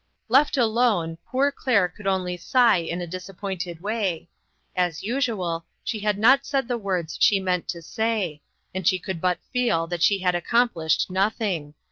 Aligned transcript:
Left 0.29 0.57
alone, 0.57 1.19
poor 1.27 1.51
Claire 1.51 1.87
could 1.87 2.07
only 2.07 2.35
sigh 2.35 2.77
in 2.77 3.01
a 3.01 3.05
disappointed 3.05 3.81
way; 3.81 4.29
as 4.75 5.03
usual, 5.03 5.63
she 5.83 5.99
had 5.99 6.17
not 6.17 6.43
said 6.43 6.67
the 6.67 6.75
words 6.75 7.19
she 7.21 7.39
meant 7.39 7.67
to 7.67 7.83
say, 7.83 8.41
and 8.73 8.87
she 8.87 8.97
could 8.97 9.21
but 9.21 9.37
feel 9.53 9.85
that 9.85 10.01
she 10.01 10.17
had 10.17 10.33
accomplished 10.33 11.11
nothing. 11.11 11.75